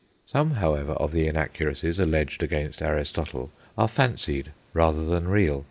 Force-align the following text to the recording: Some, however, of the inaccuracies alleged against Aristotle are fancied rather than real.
Some, 0.25 0.55
however, 0.55 0.93
of 0.93 1.11
the 1.11 1.27
inaccuracies 1.27 1.99
alleged 1.99 2.41
against 2.41 2.81
Aristotle 2.81 3.51
are 3.77 3.87
fancied 3.87 4.51
rather 4.73 5.05
than 5.05 5.27
real. 5.27 5.59